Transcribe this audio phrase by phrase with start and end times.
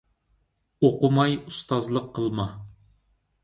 [0.87, 2.51] ئوقۇماي ئۇستازلىق قىلما.